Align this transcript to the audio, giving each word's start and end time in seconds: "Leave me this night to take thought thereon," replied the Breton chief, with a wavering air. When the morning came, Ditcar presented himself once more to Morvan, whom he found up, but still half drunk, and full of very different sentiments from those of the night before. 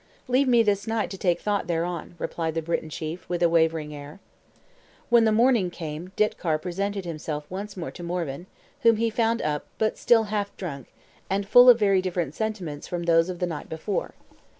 "Leave 0.27 0.47
me 0.47 0.63
this 0.63 0.87
night 0.87 1.11
to 1.11 1.15
take 1.19 1.39
thought 1.39 1.67
thereon," 1.67 2.15
replied 2.17 2.55
the 2.55 2.61
Breton 2.63 2.89
chief, 2.89 3.29
with 3.29 3.43
a 3.43 3.47
wavering 3.49 3.93
air. 3.93 4.19
When 5.11 5.25
the 5.25 5.31
morning 5.31 5.69
came, 5.69 6.11
Ditcar 6.15 6.57
presented 6.59 7.05
himself 7.05 7.45
once 7.51 7.77
more 7.77 7.91
to 7.91 8.01
Morvan, 8.01 8.47
whom 8.81 8.95
he 8.95 9.11
found 9.11 9.43
up, 9.43 9.67
but 9.77 9.99
still 9.99 10.23
half 10.23 10.57
drunk, 10.57 10.87
and 11.29 11.47
full 11.47 11.69
of 11.69 11.77
very 11.77 12.01
different 12.01 12.33
sentiments 12.33 12.87
from 12.87 13.03
those 13.03 13.29
of 13.29 13.37
the 13.37 13.45
night 13.45 13.69
before. 13.69 14.15